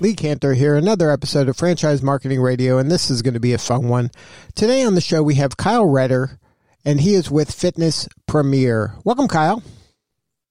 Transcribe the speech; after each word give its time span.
Lee 0.00 0.14
Kantor 0.14 0.54
here, 0.54 0.76
another 0.76 1.10
episode 1.10 1.50
of 1.50 1.58
Franchise 1.58 2.02
Marketing 2.02 2.40
Radio, 2.40 2.78
and 2.78 2.90
this 2.90 3.10
is 3.10 3.20
going 3.20 3.34
to 3.34 3.40
be 3.40 3.52
a 3.52 3.58
fun 3.58 3.86
one. 3.86 4.10
Today 4.54 4.82
on 4.82 4.94
the 4.94 5.00
show, 5.02 5.22
we 5.22 5.34
have 5.34 5.58
Kyle 5.58 5.84
Redder, 5.84 6.40
and 6.86 7.02
he 7.02 7.12
is 7.12 7.30
with 7.30 7.52
Fitness 7.52 8.08
Premier. 8.26 8.94
Welcome, 9.04 9.28
Kyle. 9.28 9.62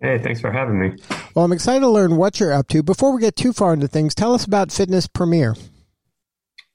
Hey, 0.02 0.20
thanks 0.20 0.40
for 0.40 0.52
having 0.52 0.80
me. 0.80 0.92
Well, 1.34 1.46
I'm 1.46 1.52
excited 1.52 1.80
to 1.80 1.90
learn 1.90 2.16
what 2.16 2.40
you're 2.40 2.54
up 2.54 2.68
to. 2.68 2.84
Before 2.84 3.12
we 3.12 3.22
get 3.22 3.36
too 3.36 3.52
far 3.52 3.74
into 3.74 3.88
things, 3.88 4.14
tell 4.14 4.36
us 4.36 4.46
about 4.46 4.72
Fitness 4.72 5.08
Premier. 5.08 5.56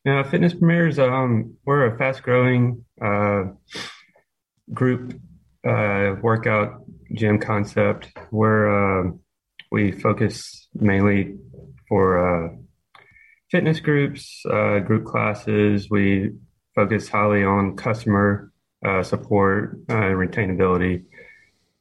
Yeah, 0.04 0.24
Fitness 0.24 0.52
Premier 0.52 0.88
is 0.88 0.98
um, 0.98 1.54
we're 1.64 1.94
a 1.94 1.96
fast 1.96 2.24
growing 2.24 2.84
uh, 3.00 3.44
group 4.72 5.14
uh, 5.64 6.16
workout 6.20 6.82
gym 7.12 7.38
concept 7.38 8.08
where 8.30 9.06
uh, 9.06 9.10
we 9.70 9.92
focus 9.92 10.66
mainly 10.74 11.36
for 11.88 12.18
uh, 12.18 12.56
fitness 13.54 13.78
groups, 13.78 14.42
uh, 14.50 14.80
group 14.80 15.04
classes. 15.04 15.88
We 15.88 16.32
focus 16.74 17.08
highly 17.08 17.44
on 17.44 17.76
customer 17.76 18.50
uh, 18.84 19.04
support 19.04 19.78
uh, 19.88 19.94
and 19.94 20.16
retainability. 20.16 21.04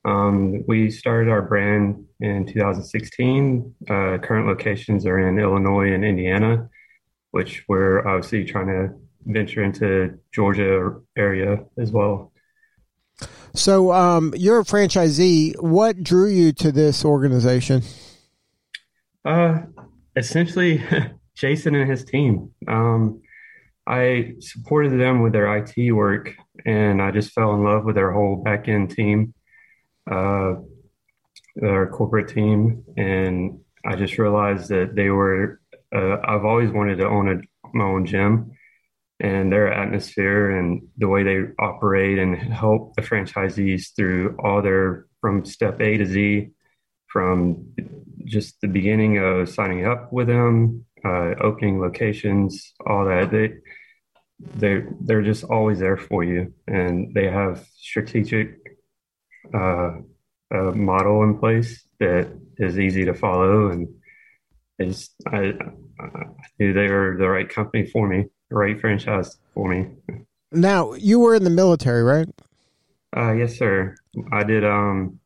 Um, 0.06 0.64
we 0.68 0.92
started 0.92 1.32
our 1.32 1.42
brand 1.42 2.06
in 2.20 2.46
2016. 2.46 3.74
Uh, 3.90 4.20
current 4.22 4.46
locations 4.46 5.08
are 5.08 5.18
in 5.18 5.40
Illinois 5.40 5.92
and 5.94 6.06
Indiana, 6.06 6.70
which 7.32 7.66
we're 7.68 8.08
obviously 8.08 8.46
trying 8.46 8.68
to 8.68 8.90
venture 9.26 9.64
into 9.64 10.20
Georgia 10.32 10.92
area 11.18 11.58
as 11.80 11.92
well. 11.92 12.34
So, 13.56 13.92
um, 13.92 14.32
you're 14.38 14.60
a 14.60 14.64
franchisee. 14.64 15.60
What 15.60 16.04
drew 16.04 16.30
you 16.30 16.54
to 16.54 16.72
this 16.72 17.04
organization? 17.04 17.82
Uh, 19.26 19.62
essentially 20.16 20.84
Jason 21.36 21.76
and 21.76 21.90
his 21.90 22.06
team. 22.06 22.52
Um, 22.68 23.22
I 23.86 24.36
supported 24.40 25.00
them 25.00 25.22
with 25.22 25.34
their 25.34 25.58
IT 25.58 25.92
work, 25.92 26.34
and 26.66 27.02
I 27.02 27.12
just 27.12 27.34
fell 27.34 27.54
in 27.54 27.64
love 27.64 27.84
with 27.84 27.96
their 27.96 28.12
whole 28.12 28.38
back 28.38 28.68
end 28.68 28.92
team, 28.92 29.34
uh, 30.10 30.56
their 31.56 31.88
corporate 31.88 32.30
team, 32.30 32.84
and 32.96 33.60
I 33.86 33.96
just 33.96 34.18
realized 34.18 34.70
that 34.70 34.96
they 34.96 35.10
were. 35.10 35.60
Uh, 35.94 36.18
I've 36.24 36.46
always 36.46 36.72
wanted 36.72 36.98
to 36.98 37.08
own 37.08 37.30
a, 37.30 37.68
my 37.78 37.84
own 37.84 38.06
gym, 38.06 38.52
and 39.20 39.52
their 39.52 39.72
atmosphere 39.72 40.52
and 40.52 40.88
the 40.98 41.08
way 41.08 41.24
they 41.24 41.42
operate 41.60 42.20
and 42.20 42.38
help 42.38 42.96
the 42.96 43.02
franchisees 43.02 43.96
through 43.96 44.38
all 44.44 44.62
their 44.62 45.08
from 45.22 45.46
step 45.46 45.80
A 45.82 45.98
to 45.98 46.06
Z, 46.06 46.50
from 47.08 47.74
just 48.26 48.60
the 48.62 48.68
beginning 48.68 49.18
of 49.18 49.50
signing 49.50 49.86
up 49.86 50.12
with 50.12 50.28
them, 50.28 50.86
uh, 51.06 51.36
opening 51.42 51.80
locations, 51.80 52.74
all 52.86 53.06
that. 53.06 53.32
They 53.32 53.54
they 54.56 54.84
they're 55.02 55.22
just 55.22 55.44
always 55.44 55.80
there 55.80 55.98
for 55.98 56.24
you, 56.24 56.54
and 56.68 57.14
they 57.14 57.30
have 57.30 57.66
strategic 57.78 58.58
uh, 59.54 59.92
model 60.52 61.24
in 61.24 61.38
place 61.38 61.86
that 62.00 62.28
is 62.58 62.80
easy 62.80 63.06
to 63.06 63.14
follow, 63.14 63.70
and 63.70 63.88
is 64.80 65.10
I, 65.28 65.54
I 66.00 66.26
knew 66.60 66.74
they 66.74 66.90
were 66.90 67.16
the 67.18 67.30
right 67.30 67.48
company 67.48 67.86
for 67.86 68.08
me, 68.08 68.26
the 68.50 68.56
right 68.56 68.80
franchise 68.80 69.38
for 69.54 69.70
me. 69.70 69.88
Now 70.52 70.94
you 70.94 71.20
were 71.20 71.36
in 71.36 71.44
the 71.44 71.50
military, 71.50 72.04
right? 72.04 72.28
Uh, 73.16 73.34
yes, 73.34 73.58
sir. 73.58 73.96
I 74.32 74.44
did. 74.44 74.64
Um, 74.64 75.20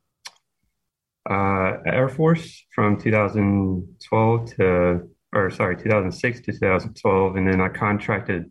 uh, 1.29 1.77
Air 1.85 2.09
Force 2.09 2.65
from 2.73 2.99
2012 2.99 4.55
to, 4.55 5.09
or 5.33 5.49
sorry, 5.51 5.75
2006 5.75 6.41
to 6.41 6.51
2012, 6.51 7.35
and 7.35 7.47
then 7.47 7.61
I 7.61 7.69
contracted 7.69 8.49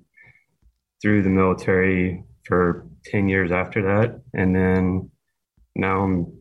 through 1.01 1.23
the 1.23 1.29
military 1.29 2.25
for 2.45 2.87
10 3.05 3.29
years 3.29 3.51
after 3.53 3.83
that, 3.83 4.21
and 4.35 4.55
then 4.55 5.11
now 5.75 6.03
I'm 6.03 6.39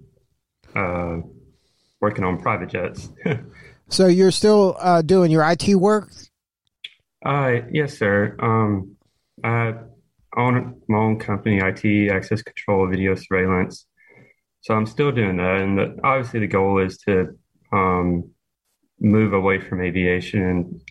uh, 0.76 1.22
working 2.02 2.24
on 2.24 2.42
private 2.42 2.70
jets. 2.70 3.10
so 3.90 4.08
you're 4.08 4.32
still 4.32 4.76
uh, 4.80 5.02
doing 5.02 5.32
your 5.32 5.44
IT 5.50 5.76
work? 5.76 6.12
Uh, 7.26 7.62
yes, 7.72 7.98
sir. 7.98 8.36
Um, 8.40 8.96
I 9.44 9.74
own 10.38 10.82
my 10.88 10.98
own 10.98 11.20
company, 11.20 11.60
IT 11.60 12.12
Access 12.12 12.42
Control 12.42 12.88
Video 12.88 13.16
Surveillance 13.16 13.86
so 14.66 14.74
I'm 14.74 14.88
still 14.88 15.12
doing 15.12 15.38
that, 15.38 15.62
and 15.62 15.78
the, 15.78 15.96
obviously 16.04 16.40
the 16.40 16.48
goal 16.48 16.80
is 16.80 16.98
to 17.06 17.38
um, 17.72 18.32
move 19.00 19.34
away 19.34 19.60
from 19.60 19.82
aviation 19.82 20.42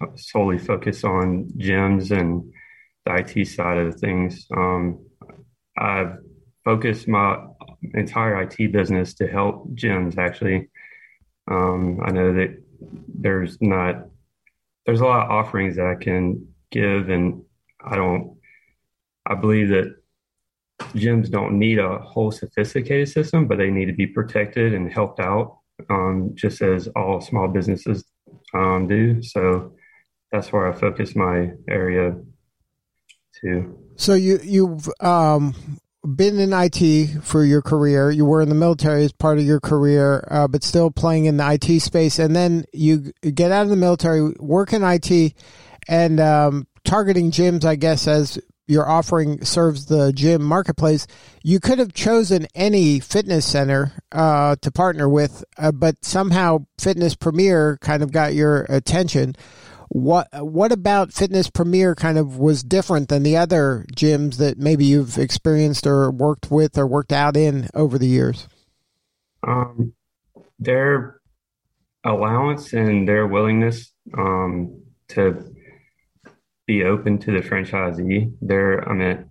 and 0.01 0.19
solely 0.19 0.59
focus 0.59 1.05
on 1.05 1.49
gyms 1.57 2.11
and 2.11 2.53
the 3.05 3.17
IT 3.17 3.47
side 3.47 3.79
of 3.79 3.99
things. 3.99 4.47
Um, 4.57 5.07
I've 5.77 6.19
focused 6.65 7.09
my 7.09 7.45
entire 7.95 8.43
IT 8.43 8.73
business 8.73 9.15
to 9.15 9.27
help 9.27 9.69
gyms. 9.75 10.19
Actually, 10.19 10.69
um, 11.51 12.01
I 12.05 12.11
know 12.11 12.33
that 12.35 12.63
there's 13.09 13.61
not 13.61 14.07
there's 14.87 15.01
a 15.01 15.07
lot 15.07 15.25
of 15.25 15.31
offerings 15.31 15.77
that 15.77 15.87
I 15.87 15.95
can 15.95 16.47
give, 16.71 17.09
and 17.09 17.43
I 17.85 17.97
don't. 17.97 18.37
I 19.27 19.35
believe 19.35 19.69
that 19.71 19.95
gyms 20.93 21.31
don't 21.31 21.59
need 21.59 21.79
a 21.79 21.99
whole 21.99 22.31
sophisticated 22.31 23.09
system, 23.09 23.47
but 23.47 23.57
they 23.57 23.71
need 23.71 23.87
to 23.87 23.95
be 23.95 24.07
protected 24.07 24.75
and 24.75 24.93
helped 24.93 25.21
out, 25.21 25.59
um, 25.91 26.33
just 26.35 26.63
as 26.63 26.89
all 26.89 27.21
small 27.21 27.49
businesses 27.49 28.05
um, 28.55 28.87
do. 28.89 29.23
So 29.23 29.73
that's 30.33 30.53
where 30.53 30.73
I 30.73 30.77
focus 30.77 31.15
my 31.15 31.51
area 31.69 32.17
to. 33.41 33.79
So 33.97 34.15
you 34.15 34.41
you've 34.43 34.89
um, 35.01 35.55
been 36.05 36.39
in 36.39 36.53
IT 36.53 37.23
for 37.23 37.45
your 37.45 37.63
career. 37.63 38.11
You 38.11 38.25
were 38.25 38.43
in 38.43 38.49
the 38.49 38.55
military 38.55 39.05
as 39.05 39.13
part 39.13 39.39
of 39.39 39.45
your 39.45 39.61
career, 39.61 40.27
uh, 40.31 40.49
but 40.49 40.63
still 40.63 40.91
playing 40.91 41.25
in 41.25 41.37
the 41.37 41.53
IT 41.53 41.81
space. 41.81 42.19
And 42.19 42.35
then 42.35 42.65
you 42.73 43.13
get 43.23 43.53
out 43.53 43.63
of 43.63 43.71
the 43.71 43.77
military, 43.77 44.33
work 44.39 44.73
in 44.73 44.83
IT, 44.83 45.35
and 45.89 46.21
um, 46.21 46.67
targeting 46.85 47.31
gyms, 47.31 47.65
I 47.65 47.77
guess, 47.77 48.07
as 48.07 48.39
your 48.67 48.89
offering 48.89 49.45
serves 49.45 49.87
the 49.87 50.13
gym 50.13 50.43
marketplace, 50.43 51.07
you 51.43 51.61
could 51.61 51.79
have 51.79 51.93
chosen 51.93 52.47
any 52.55 53.01
fitness 53.01 53.45
center 53.47 53.93
uh, 54.13 54.57
to 54.63 54.71
partner 54.71 55.09
with, 55.09 55.45
uh, 55.59 55.73
but 55.73 56.05
somehow 56.05 56.65
Fitness 56.79 57.15
Premier 57.15 57.79
kind 57.81 58.03
of 58.03 58.13
got 58.13 58.35
your 58.35 58.67
attention. 58.69 59.37
What 59.91 60.29
what 60.33 60.73
about 60.73 61.13
Fitness 61.13 61.51
Premier 61.51 61.95
kind 61.95 62.19
of 62.19 62.39
was 62.39 62.63
different 62.63 63.09
than 63.09 63.23
the 63.23 63.37
other 63.37 63.85
gyms 63.95 64.39
that 64.39 64.59
maybe 64.59 64.87
you've 64.87 65.19
experienced 65.19 65.87
or 65.87 66.11
worked 66.11 66.51
with 66.51 66.79
or 66.79 66.87
worked 66.87 67.13
out 67.13 67.37
in 67.37 67.69
over 67.75 67.99
the 67.99 68.09
years? 68.09 68.49
Um, 69.47 69.93
their 70.59 71.21
allowance 72.03 72.73
and 72.73 73.07
their 73.07 73.27
willingness 73.27 73.93
um, 74.17 74.83
to 75.09 75.54
be 76.67 76.85
open 76.85 77.19
to 77.19 77.33
the 77.33 77.47
franchisee. 77.47 78.33
They're, 78.41 78.89
I 78.89 78.95
mean, 78.95 79.31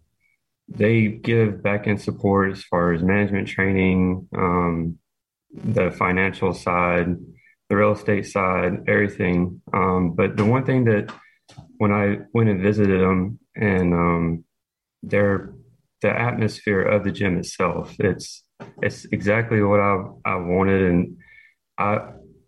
they 0.68 1.08
give 1.08 1.64
back 1.64 1.88
end 1.88 2.02
support 2.02 2.52
as 2.52 2.64
far 2.64 2.94
as 2.94 3.04
management 3.04 3.48
training, 3.48 4.28
um, 4.36 4.98
the 5.54 5.92
financial 5.92 6.54
side, 6.54 7.16
the 7.70 7.76
real 7.76 7.94
estate 7.94 8.26
side, 8.26 8.86
everything. 8.88 9.62
Um, 9.74 10.14
but 10.14 10.38
the 10.38 10.46
one 10.46 10.66
thing 10.66 10.86
that 10.86 11.14
when 11.78 11.92
I 11.92 12.20
went 12.34 12.50
and 12.50 12.62
visited 12.62 13.02
them 13.02 13.40
and 13.56 13.94
um, 13.94 14.46
their 15.02 15.54
the 16.02 16.10
atmosphere 16.10 16.82
of 16.82 17.04
the 17.04 17.12
gym 17.12 17.38
itself, 17.38 17.96
it's 18.00 18.44
it's 18.82 19.06
exactly 19.06 19.62
what 19.62 19.80
I 19.80 20.04
I 20.26 20.36
wanted. 20.36 20.82
And 20.84 21.18
I 21.78 22.00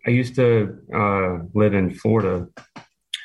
I 0.06 0.10
used 0.10 0.36
to 0.36 0.78
uh, 0.94 1.38
live 1.54 1.74
in 1.74 1.94
Florida 1.94 2.46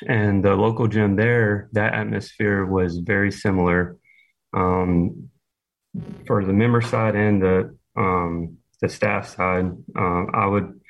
and 0.08 0.44
the 0.44 0.54
local 0.54 0.88
gym 0.88 1.16
there, 1.16 1.68
that 1.72 1.94
atmosphere 1.94 2.64
was 2.64 2.98
very 2.98 3.32
similar 3.32 3.96
um, 4.54 5.30
for 6.26 6.44
the 6.44 6.52
member 6.52 6.80
side 6.80 7.14
and 7.14 7.42
the 7.42 7.76
um, 7.96 8.58
the 8.80 8.88
staff 8.88 9.28
side. 9.28 9.66
Um, 9.96 10.30
I 10.34 10.46
would 10.46 10.80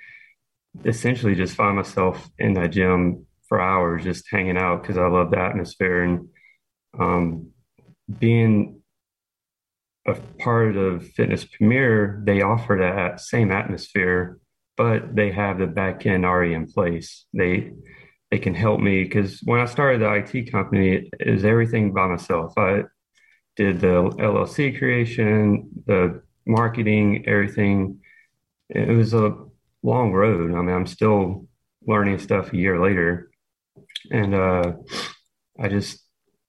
essentially 0.84 1.34
just 1.34 1.54
find 1.54 1.76
myself 1.76 2.28
in 2.38 2.54
that 2.54 2.68
gym 2.68 3.26
for 3.48 3.60
hours, 3.60 4.04
just 4.04 4.24
hanging 4.30 4.56
out 4.56 4.82
because 4.82 4.96
I 4.96 5.06
love 5.06 5.30
the 5.30 5.38
atmosphere 5.38 6.02
and 6.02 6.28
um, 6.98 7.50
being 8.18 8.80
a 10.06 10.14
part 10.38 10.76
of 10.76 11.06
Fitness 11.08 11.44
Premier, 11.44 12.22
they 12.24 12.42
offer 12.42 12.78
that 12.80 13.20
same 13.20 13.52
atmosphere, 13.52 14.38
but 14.76 15.14
they 15.14 15.30
have 15.30 15.58
the 15.58 15.66
back 15.66 16.06
end 16.06 16.24
already 16.24 16.54
in 16.54 16.66
place. 16.66 17.26
They 17.32 17.72
they 18.32 18.38
can 18.38 18.54
help 18.54 18.80
me 18.80 19.04
because 19.04 19.40
when 19.44 19.60
I 19.60 19.66
started 19.66 20.00
the 20.00 20.10
IT 20.10 20.50
company, 20.50 21.10
it 21.20 21.30
was 21.30 21.44
everything 21.44 21.92
by 21.92 22.06
myself. 22.06 22.54
I 22.56 22.84
did 23.56 23.78
the 23.78 24.08
LLC 24.18 24.78
creation, 24.78 25.68
the 25.86 26.22
marketing, 26.46 27.24
everything. 27.26 28.00
It 28.70 28.88
was 28.88 29.12
a 29.12 29.36
long 29.82 30.12
road. 30.12 30.54
I 30.54 30.62
mean, 30.62 30.74
I'm 30.74 30.86
still 30.86 31.46
learning 31.86 32.20
stuff 32.20 32.54
a 32.54 32.56
year 32.56 32.80
later. 32.82 33.30
And 34.10 34.34
uh, 34.34 34.72
I 35.60 35.68
just, 35.68 36.02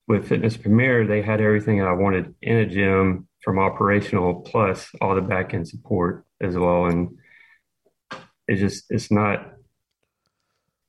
with 0.08 0.26
Fitness 0.26 0.56
Premier, 0.56 1.06
they 1.06 1.20
had 1.20 1.42
everything 1.42 1.82
I 1.82 1.92
wanted 1.92 2.34
in 2.40 2.56
a 2.56 2.66
gym 2.66 3.28
from 3.42 3.58
operational 3.58 4.36
plus 4.40 4.88
all 5.02 5.14
the 5.14 5.20
back 5.20 5.52
end 5.52 5.68
support 5.68 6.24
as 6.40 6.56
well. 6.56 6.86
And 6.86 7.18
it 8.48 8.56
just, 8.56 8.86
it's 8.88 9.10
not 9.10 9.50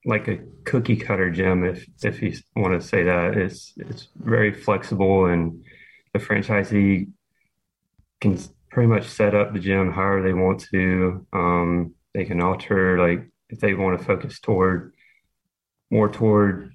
like 0.06 0.28
a 0.28 0.40
cookie 0.64 0.96
cutter 0.96 1.32
gym, 1.32 1.66
if 1.66 1.86
if 2.04 2.22
you 2.22 2.34
want 2.56 2.80
to 2.80 2.88
say 2.88 3.04
that. 3.04 3.36
It's 3.36 3.74
it's 3.78 4.08
very 4.16 4.54
flexible, 4.54 5.26
and 5.26 5.64
the 6.14 6.20
franchisee 6.20 7.10
can 8.22 8.40
pretty 8.70 8.88
much 8.88 9.08
set 9.08 9.36
up 9.36 9.54
the 9.54 9.60
gym 9.60 9.92
however 9.92 10.22
they 10.22 10.34
want 10.34 10.62
to. 10.72 11.26
Um, 11.34 11.96
they 12.14 12.26
can 12.26 12.42
alter 12.42 13.00
like 13.00 13.30
if 13.50 13.60
they 13.60 13.74
want 13.74 14.00
to 14.00 14.06
focus 14.06 14.40
toward 14.40 14.94
more 15.90 16.10
toward 16.10 16.74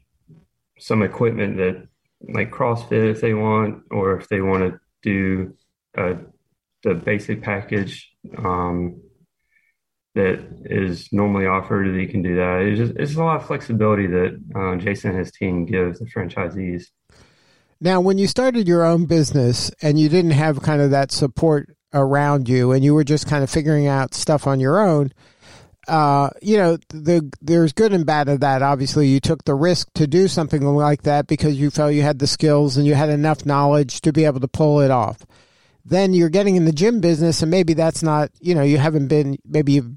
some 0.78 1.02
equipment 1.02 1.56
that 1.56 1.86
like 2.22 2.50
CrossFit 2.50 3.10
if 3.10 3.20
they 3.20 3.34
want, 3.34 3.84
or 3.90 4.18
if 4.18 4.28
they 4.28 4.40
want 4.40 4.72
to 4.72 4.80
do 5.02 5.56
uh, 5.96 6.14
the 6.82 6.94
basic 6.94 7.42
package. 7.42 8.12
Um, 8.36 9.02
that 10.14 10.40
is 10.64 11.08
normally 11.12 11.46
offered, 11.46 11.94
that 11.94 12.00
you 12.00 12.08
can 12.08 12.22
do 12.22 12.36
that. 12.36 12.62
It's 12.62 12.78
just 12.78 12.92
it's 12.96 13.14
a 13.16 13.22
lot 13.22 13.36
of 13.36 13.46
flexibility 13.46 14.06
that 14.06 14.40
uh, 14.54 14.76
Jason 14.76 15.10
and 15.10 15.18
his 15.18 15.30
team 15.30 15.66
gives 15.66 16.00
the 16.00 16.06
franchisees. 16.06 16.84
Now, 17.80 18.00
when 18.00 18.18
you 18.18 18.26
started 18.26 18.68
your 18.68 18.84
own 18.84 19.06
business 19.06 19.70
and 19.80 19.98
you 19.98 20.08
didn't 20.08 20.32
have 20.32 20.62
kind 20.62 20.82
of 20.82 20.90
that 20.90 21.12
support 21.12 21.74
around 21.94 22.48
you, 22.48 22.72
and 22.72 22.84
you 22.84 22.94
were 22.94 23.04
just 23.04 23.26
kind 23.28 23.42
of 23.42 23.50
figuring 23.50 23.86
out 23.86 24.14
stuff 24.14 24.46
on 24.46 24.60
your 24.60 24.80
own, 24.80 25.12
uh, 25.88 26.30
you 26.42 26.56
know, 26.56 26.76
the 26.88 27.30
there's 27.40 27.72
good 27.72 27.92
and 27.92 28.04
bad 28.04 28.28
of 28.28 28.40
that. 28.40 28.62
Obviously, 28.62 29.06
you 29.06 29.20
took 29.20 29.44
the 29.44 29.54
risk 29.54 29.88
to 29.94 30.06
do 30.06 30.26
something 30.26 30.62
like 30.62 31.02
that 31.02 31.28
because 31.28 31.56
you 31.56 31.70
felt 31.70 31.94
you 31.94 32.02
had 32.02 32.18
the 32.18 32.26
skills 32.26 32.76
and 32.76 32.86
you 32.86 32.94
had 32.94 33.10
enough 33.10 33.46
knowledge 33.46 34.00
to 34.00 34.12
be 34.12 34.24
able 34.24 34.40
to 34.40 34.48
pull 34.48 34.80
it 34.80 34.90
off 34.90 35.24
then 35.84 36.12
you're 36.12 36.28
getting 36.28 36.56
in 36.56 36.66
the 36.66 36.72
gym 36.72 37.00
business 37.00 37.42
and 37.42 37.50
maybe 37.50 37.72
that's 37.72 38.02
not 38.02 38.30
you 38.40 38.54
know 38.54 38.62
you 38.62 38.78
haven't 38.78 39.08
been 39.08 39.38
maybe 39.46 39.72
you've 39.72 39.90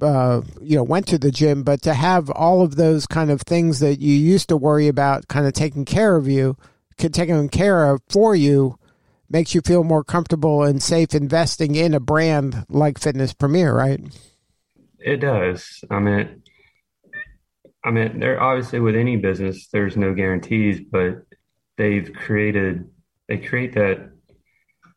uh, 0.00 0.42
you 0.60 0.76
know 0.76 0.82
went 0.82 1.06
to 1.08 1.18
the 1.18 1.30
gym, 1.30 1.62
but 1.62 1.82
to 1.82 1.94
have 1.94 2.30
all 2.30 2.62
of 2.62 2.76
those 2.76 3.06
kind 3.06 3.30
of 3.30 3.42
things 3.42 3.80
that 3.80 4.00
you 4.00 4.14
used 4.14 4.48
to 4.48 4.56
worry 4.56 4.88
about, 4.88 5.28
kind 5.28 5.46
of 5.46 5.52
taking 5.52 5.84
care 5.84 6.16
of 6.16 6.28
you, 6.28 6.56
could 6.98 7.14
taken 7.14 7.48
care 7.48 7.90
of 7.90 8.00
for 8.08 8.34
you, 8.34 8.78
makes 9.30 9.54
you 9.54 9.60
feel 9.60 9.84
more 9.84 10.04
comfortable 10.04 10.62
and 10.62 10.82
safe 10.82 11.14
investing 11.14 11.74
in 11.74 11.94
a 11.94 12.00
brand 12.00 12.64
like 12.68 12.98
Fitness 12.98 13.32
Premier, 13.32 13.74
right? 13.74 14.00
It 14.98 15.18
does. 15.18 15.84
I 15.90 15.98
mean, 16.00 16.42
I 17.84 17.90
mean, 17.90 18.18
there 18.20 18.40
obviously 18.40 18.80
with 18.80 18.96
any 18.96 19.16
business, 19.16 19.68
there's 19.72 19.96
no 19.96 20.14
guarantees, 20.14 20.80
but 20.90 21.22
they've 21.76 22.12
created 22.12 22.88
they 23.28 23.38
create 23.38 23.74
that 23.74 24.10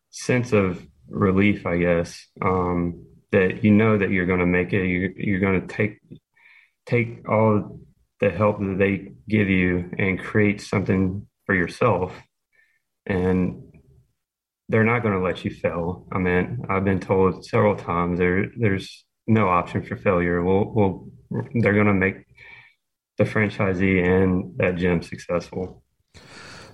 sense 0.09 0.53
of 0.53 0.85
relief, 1.09 1.65
I 1.65 1.77
guess. 1.77 2.27
Um, 2.41 3.05
that 3.31 3.63
you 3.63 3.71
know 3.71 3.97
that 3.97 4.11
you're 4.11 4.25
going 4.25 4.39
to 4.39 4.45
make 4.45 4.73
it. 4.73 4.85
You're, 4.85 5.11
you're 5.15 5.39
going 5.39 5.61
to 5.61 5.67
take 5.67 5.99
take 6.85 7.27
all 7.29 7.79
the 8.19 8.29
help 8.29 8.59
that 8.59 8.77
they 8.77 9.13
give 9.27 9.49
you 9.49 9.91
and 9.97 10.19
create 10.19 10.61
something 10.61 11.27
for 11.45 11.55
yourself. 11.55 12.13
And 13.05 13.63
they're 14.69 14.83
not 14.83 15.01
going 15.03 15.15
to 15.15 15.23
let 15.23 15.43
you 15.43 15.51
fail. 15.51 16.07
I 16.11 16.19
mean, 16.19 16.63
I've 16.69 16.85
been 16.85 16.99
told 16.99 17.45
several 17.45 17.75
times 17.75 18.19
there 18.19 18.47
there's 18.57 19.05
no 19.27 19.49
option 19.49 19.83
for 19.83 19.97
failure. 19.97 20.43
We'll, 20.43 20.71
we'll 20.73 21.07
they're 21.55 21.73
going 21.73 21.87
to 21.87 21.93
make 21.93 22.25
the 23.17 23.23
franchisee 23.23 24.03
and 24.05 24.57
that 24.57 24.75
gym 24.75 25.01
successful. 25.01 25.83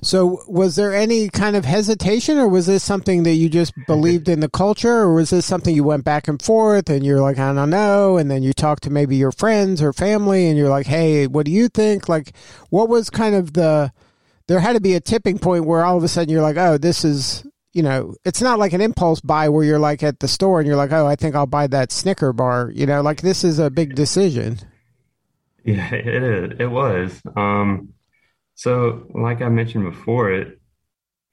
So, 0.01 0.43
was 0.47 0.75
there 0.75 0.93
any 0.93 1.29
kind 1.29 1.55
of 1.55 1.65
hesitation, 1.65 2.37
or 2.37 2.47
was 2.47 2.67
this 2.67 2.83
something 2.83 3.23
that 3.23 3.33
you 3.33 3.49
just 3.49 3.73
believed 3.87 4.29
in 4.29 4.39
the 4.41 4.49
culture, 4.49 4.99
or 4.99 5.13
was 5.15 5.31
this 5.31 5.45
something 5.45 5.75
you 5.75 5.83
went 5.83 6.03
back 6.03 6.27
and 6.27 6.41
forth 6.41 6.89
and 6.89 7.05
you're 7.05 7.21
like, 7.21 7.39
I 7.39 7.53
don't 7.53 7.69
know, 7.69 8.17
and 8.17 8.29
then 8.29 8.43
you 8.43 8.53
talk 8.53 8.79
to 8.81 8.89
maybe 8.89 9.15
your 9.15 9.31
friends 9.31 9.81
or 9.81 9.93
family, 9.93 10.47
and 10.47 10.57
you're 10.57 10.69
like, 10.69 10.87
Hey, 10.87 11.27
what 11.27 11.45
do 11.45 11.51
you 11.51 11.67
think? 11.67 12.07
Like, 12.07 12.35
what 12.69 12.89
was 12.89 13.09
kind 13.09 13.35
of 13.35 13.53
the? 13.53 13.91
There 14.47 14.59
had 14.59 14.73
to 14.73 14.81
be 14.81 14.93
a 14.93 15.01
tipping 15.01 15.39
point 15.39 15.65
where 15.65 15.83
all 15.83 15.97
of 15.97 16.03
a 16.03 16.07
sudden 16.07 16.31
you're 16.31 16.41
like, 16.41 16.57
Oh, 16.57 16.77
this 16.77 17.03
is, 17.03 17.45
you 17.73 17.83
know, 17.83 18.15
it's 18.23 18.41
not 18.41 18.59
like 18.59 18.73
an 18.73 18.81
impulse 18.81 19.19
buy 19.19 19.49
where 19.49 19.65
you're 19.65 19.79
like 19.79 20.03
at 20.03 20.19
the 20.19 20.27
store 20.27 20.59
and 20.59 20.67
you're 20.67 20.77
like, 20.77 20.93
Oh, 20.93 21.05
I 21.05 21.15
think 21.15 21.35
I'll 21.35 21.47
buy 21.47 21.67
that 21.67 21.91
Snicker 21.91 22.31
bar. 22.31 22.71
You 22.73 22.85
know, 22.85 23.01
like 23.01 23.21
this 23.21 23.43
is 23.43 23.59
a 23.59 23.69
big 23.69 23.95
decision. 23.95 24.59
Yeah, 25.65 25.93
it 25.93 26.23
is. 26.23 26.59
It 26.59 26.67
was. 26.67 27.21
Um, 27.35 27.93
so, 28.57 29.07
like 29.13 29.41
I 29.43 29.49
mentioned 29.49 29.85
before, 29.85 30.31
it 30.31 30.59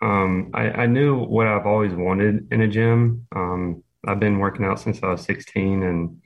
um, 0.02 0.50
I, 0.54 0.70
I 0.70 0.86
knew 0.86 1.18
what 1.18 1.46
I've 1.46 1.66
always 1.66 1.94
wanted 1.94 2.48
in 2.52 2.60
a 2.60 2.68
gym. 2.68 3.26
Um, 3.34 3.82
I've 4.06 4.20
been 4.20 4.38
working 4.38 4.66
out 4.66 4.80
since 4.80 5.02
I 5.02 5.08
was 5.08 5.22
16, 5.22 5.82
and 5.82 6.18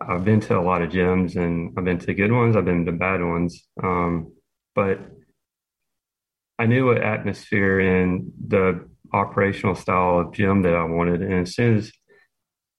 I've 0.00 0.24
been 0.24 0.40
to 0.42 0.58
a 0.58 0.60
lot 0.62 0.82
of 0.82 0.90
gyms, 0.90 1.36
and 1.36 1.74
I've 1.78 1.84
been 1.84 1.98
to 2.00 2.14
good 2.14 2.32
ones, 2.32 2.56
I've 2.56 2.64
been 2.64 2.86
to 2.86 2.92
bad 2.92 3.22
ones. 3.22 3.66
Um, 3.82 4.32
but 4.74 5.00
I 6.58 6.66
knew 6.66 6.86
what 6.86 7.02
atmosphere 7.02 7.80
and 7.80 8.32
the 8.48 8.88
operational 9.12 9.74
style 9.74 10.20
of 10.20 10.34
gym 10.34 10.62
that 10.62 10.74
I 10.74 10.84
wanted. 10.84 11.22
And 11.22 11.34
as 11.34 11.54
soon 11.54 11.78
as, 11.78 11.92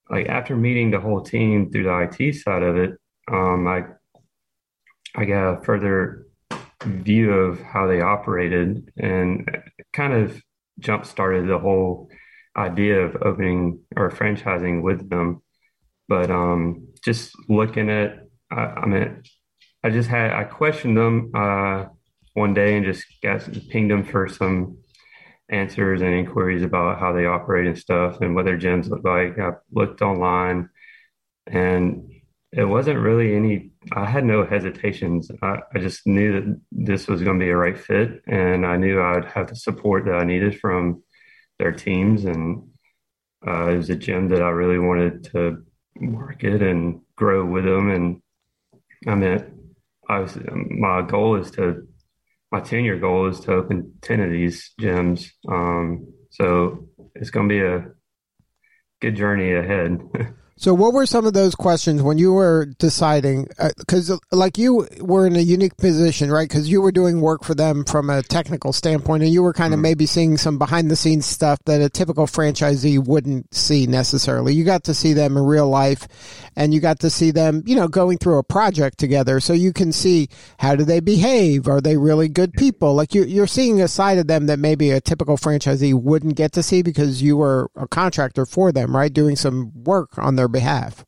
like, 0.10 0.28
after 0.28 0.56
meeting 0.56 0.92
the 0.92 1.00
whole 1.00 1.22
team 1.22 1.72
through 1.72 1.84
the 1.84 2.10
IT 2.12 2.34
side 2.34 2.64
of 2.64 2.78
it, 2.78 2.98
um, 3.32 3.68
I 3.68 3.86
I 5.16 5.26
got 5.26 5.66
further 5.66 6.27
view 6.84 7.32
of 7.32 7.62
how 7.62 7.88
they 7.88 8.02
operated 8.02 8.92
and 8.98 9.50
kind 9.94 10.14
of 10.14 10.42
jump 10.80 11.06
started 11.06 11.48
the 11.48 11.58
whole 11.58 12.10
idea 12.56 13.02
of 13.02 13.16
opening 13.22 13.80
or 13.96 14.10
franchising 14.10 14.82
with 14.82 15.10
them. 15.10 15.42
But 16.08 16.32
um, 16.32 16.88
just 17.04 17.36
looking 17.50 17.90
at, 17.90 18.20
I, 18.52 18.62
I 18.62 18.86
mean, 18.86 19.24
I 19.84 19.90
just 19.90 20.10
had, 20.10 20.32
I 20.32 20.44
questioned 20.44 20.98
them 20.98 21.32
uh, 21.36 21.86
one 22.34 22.54
day 22.54 22.78
and 22.78 22.86
just 22.86 23.06
got 23.22 23.48
pinged 23.70 23.92
them 23.92 24.04
for 24.04 24.28
some 24.28 24.78
answers 25.50 26.02
and 26.02 26.14
inquiries 26.14 26.64
about 26.64 27.00
how 27.00 27.14
they 27.14 27.26
operate 27.26 27.68
and 27.68 27.78
stuff 27.78 28.22
and 28.22 28.36
what 28.36 28.46
their 28.46 28.58
gyms 28.58 28.90
look 28.90 29.04
like. 29.04 29.40
I 29.40 29.54
looked 29.72 30.02
online 30.02 30.70
and 31.46 32.12
it 32.52 32.64
wasn't 32.64 33.00
really 33.00 33.36
any 33.36 33.72
I 33.92 34.06
had 34.06 34.24
no 34.24 34.46
hesitations. 34.46 35.30
I, 35.42 35.60
I 35.74 35.80
just 35.80 36.08
knew 36.08 36.34
that 36.34 36.62
this 36.72 37.08
was 37.08 37.22
going 37.22 37.40
to 37.40 37.46
be 37.46 37.52
a 37.52 37.58
right 37.58 37.78
fit, 37.78 38.22
and 38.28 38.66
I 38.66 38.78
knew 38.78 39.02
I 39.02 39.16
would 39.16 39.26
have 39.26 39.48
the 39.48 39.56
support 39.56 40.06
that 40.06 40.16
I 40.16 40.24
needed 40.24 40.60
from 40.60 41.04
their 41.60 41.74
teams. 41.74 42.26
And 42.26 42.70
uh, 43.46 43.70
it 43.72 43.78
was 43.78 43.90
a 43.90 43.96
gym 43.96 44.30
that 44.30 44.42
I 44.42 44.50
really 44.50 44.80
wanted 44.80 45.26
to 45.34 45.64
market 45.96 46.62
and 46.62 47.02
grow 47.16 47.46
with 47.46 47.66
them. 47.66 47.90
And 47.92 48.22
I 49.08 49.16
mean, 49.16 49.74
I 50.08 50.20
was 50.20 50.38
my 50.54 51.02
goal 51.02 51.36
is 51.36 51.52
to 51.52 51.88
my 52.52 52.62
ten 52.62 52.86
year 52.86 52.98
goal 52.98 53.28
is 53.28 53.42
to 53.42 53.54
open 53.54 53.94
ten 54.02 54.22
of 54.22 54.32
these 54.32 54.72
gyms. 54.80 55.30
Um, 55.50 56.14
so 56.32 56.88
it's 57.14 57.30
going 57.30 57.50
to 57.50 57.54
be 57.54 57.62
a 57.62 57.92
good 59.02 59.18
journey 59.18 59.54
ahead. 59.54 60.00
So, 60.60 60.74
what 60.74 60.92
were 60.92 61.06
some 61.06 61.28
of 61.28 61.34
those 61.34 61.54
questions 61.54 62.02
when 62.02 62.18
you 62.18 62.34
were 62.34 62.66
deciding? 62.80 63.48
Because, 63.78 64.10
uh, 64.10 64.18
like, 64.32 64.58
you 64.58 64.88
were 65.00 65.28
in 65.28 65.36
a 65.36 65.40
unique 65.40 65.78
position, 65.78 66.32
right? 66.32 66.50
Because 66.50 66.68
you 66.68 66.82
were 66.82 66.92
doing 66.92 67.22
work 67.22 67.44
for 67.44 67.54
them 67.54 67.86
from 67.86 68.10
a 68.10 68.24
technical 68.24 68.74
standpoint, 68.74 69.22
and 69.22 69.32
you 69.32 69.44
were 69.44 69.54
kind 69.54 69.76
of 69.76 69.78
mm-hmm. 69.78 69.84
maybe 69.84 70.08
seeing 70.08 70.36
some 70.36 70.58
behind 70.58 70.90
the 70.90 70.96
scenes 70.96 71.28
stuff 71.28 71.60
that 71.66 71.80
a 71.80 71.90
typical 71.90 72.26
franchisee 72.26 72.98
wouldn't 72.98 73.54
see 73.54 73.86
necessarily. 73.86 74.56
You 74.56 74.64
got 74.64 74.84
to 74.86 74.96
see 74.96 75.14
them 75.14 75.38
in 75.38 75.44
real 75.44 75.70
life, 75.70 76.08
and 76.56 76.74
you 76.74 76.80
got 76.80 77.02
to 77.02 77.12
see 77.12 77.30
them, 77.30 77.62
you 77.68 77.76
know, 77.76 77.88
going 77.88 78.18
through 78.18 78.40
a 78.40 78.44
project 78.44 78.98
together. 78.98 79.40
So 79.40 79.54
you 79.54 79.72
can 79.72 79.92
see 79.92 80.28
how 80.58 80.76
do 80.76 80.84
they 80.84 81.02
behave? 81.02 81.68
Are 81.68 81.82
they 81.82 81.98
really 81.98 82.30
good 82.30 82.54
people? 82.54 82.96
Like, 82.96 83.14
you, 83.14 83.26
you're 83.26 83.46
seeing 83.46 83.80
a 83.80 83.88
side 83.88 84.18
of 84.18 84.26
them 84.26 84.48
that 84.48 84.58
maybe 84.58 84.90
a 84.90 85.02
typical 85.02 85.38
franchisee 85.38 85.94
wouldn't 85.94 86.36
get 86.36 86.54
to 86.54 86.64
see 86.64 86.82
because 86.82 87.22
you 87.22 87.38
were 87.38 87.70
a 87.76 87.88
contractor 87.88 88.48
for 88.48 88.72
them, 88.72 88.96
right? 88.96 89.14
Doing 89.14 89.36
some 89.36 89.72
work 89.84 90.18
on 90.18 90.36
their 90.36 90.47
behalf. 90.48 91.06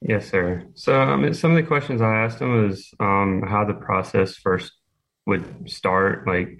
Yes, 0.00 0.28
sir. 0.28 0.66
So, 0.74 0.98
I 1.00 1.16
mean, 1.16 1.32
some 1.32 1.52
of 1.52 1.56
the 1.56 1.62
questions 1.62 2.02
I 2.02 2.24
asked 2.24 2.40
him 2.40 2.66
was 2.66 2.92
um, 2.98 3.42
how 3.46 3.64
the 3.64 3.74
process 3.74 4.34
first 4.34 4.72
would 5.26 5.70
start. 5.70 6.26
Like, 6.26 6.58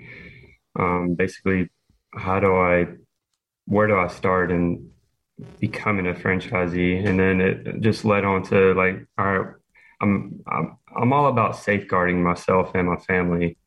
um, 0.79 1.15
basically, 1.15 1.69
how 2.15 2.39
do 2.39 2.55
I 2.55 2.87
where 3.67 3.87
do 3.87 3.97
I 3.97 4.09
start 4.09 4.51
in 4.51 4.91
becoming 5.59 6.07
a 6.07 6.15
franchisee? 6.15 7.07
And 7.07 7.19
then 7.19 7.41
it 7.41 7.81
just 7.81 8.05
led 8.05 8.25
on 8.25 8.43
to 8.45 8.75
like, 8.75 9.07
all 9.19 9.39
right, 9.39 9.55
I'm 10.01 10.41
I'm 10.47 10.79
I'm 10.95 11.13
all 11.13 11.27
about 11.27 11.57
safeguarding 11.57 12.23
myself 12.23 12.73
and 12.75 12.89
my 12.89 12.97
family. 12.97 13.59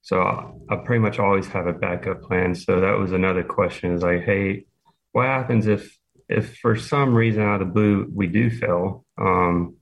So 0.00 0.20
I, 0.20 0.50
I 0.68 0.76
pretty 0.76 1.00
much 1.00 1.20
always 1.20 1.46
have 1.48 1.68
a 1.68 1.72
backup 1.72 2.22
plan. 2.22 2.56
So 2.56 2.80
that 2.80 2.98
was 2.98 3.12
another 3.12 3.44
question 3.44 3.94
is 3.94 4.02
like, 4.02 4.24
hey, 4.24 4.64
what 5.12 5.26
happens 5.26 5.68
if 5.68 5.96
if 6.28 6.56
for 6.58 6.76
some 6.76 7.14
reason 7.14 7.42
out 7.42 7.60
of 7.60 7.68
the 7.68 7.72
blue 7.72 8.10
we 8.12 8.26
do 8.26 8.50
fail? 8.50 9.04
Um, 9.18 9.76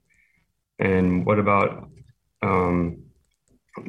and 0.79 1.25
what 1.25 1.39
about 1.39 1.89
um, 2.41 3.03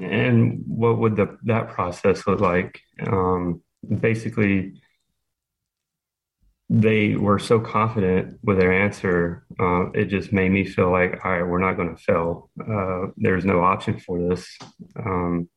and 0.00 0.62
what 0.66 0.98
would 0.98 1.16
the 1.16 1.38
that 1.44 1.68
process 1.68 2.26
look 2.26 2.40
like? 2.40 2.80
Um, 3.06 3.62
basically, 4.00 4.80
they 6.68 7.16
were 7.16 7.38
so 7.38 7.60
confident 7.60 8.38
with 8.42 8.58
their 8.58 8.72
answer. 8.72 9.44
Uh, 9.58 9.90
it 9.90 10.06
just 10.06 10.32
made 10.32 10.50
me 10.50 10.64
feel 10.64 10.90
like, 10.90 11.24
all 11.24 11.32
right, 11.32 11.42
we're 11.42 11.58
not 11.58 11.76
going 11.76 11.94
to 11.94 12.02
fail. 12.02 12.50
Uh, 12.60 13.08
there's 13.16 13.44
no 13.44 13.60
option 13.62 13.98
for 13.98 14.18
this. 14.28 14.58
Um, 14.96 15.48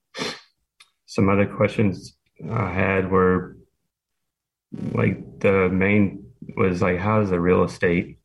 some 1.06 1.30
other 1.30 1.46
questions 1.46 2.18
I 2.52 2.72
had 2.72 3.10
were 3.10 3.58
like 4.92 5.40
the 5.40 5.70
main 5.70 6.25
was 6.56 6.82
like, 6.82 7.00
how 7.00 7.20
does 7.20 7.30
the 7.30 7.40
real 7.40 7.64
estate 7.64 8.20